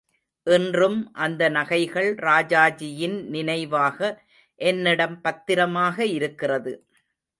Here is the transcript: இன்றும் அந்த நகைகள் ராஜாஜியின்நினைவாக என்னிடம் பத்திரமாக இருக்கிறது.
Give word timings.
இன்றும் 0.47 1.11
அந்த 1.15 1.49
நகைகள் 1.49 2.15
ராஜாஜியின்நினைவாக 2.21 3.99
என்னிடம் 4.59 5.21
பத்திரமாக 5.21 6.05
இருக்கிறது. 6.05 6.73